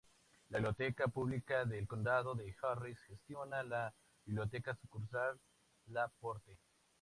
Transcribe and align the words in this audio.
La 0.49 0.57
Biblioteca 0.57 1.09
Pública 1.09 1.63
del 1.63 1.87
Condado 1.87 2.33
de 2.33 2.55
Harris 2.63 2.99
gestiona 3.03 3.61
la 3.61 3.93
Biblioteca 4.25 4.73
Sucursal 4.73 5.39
La 5.89 6.07
Porte. 6.19 6.57